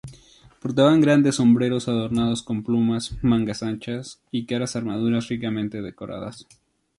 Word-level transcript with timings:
Portaban 0.59 0.99
grandes 0.99 1.35
sombreros 1.35 1.87
adornados 1.87 2.41
con 2.41 2.63
plumas, 2.63 3.15
mangas 3.21 3.61
anchas 3.61 4.19
y 4.31 4.47
caras 4.47 4.75
armaduras 4.75 5.27
ricamente 5.27 5.83
decoradas. 5.83 6.47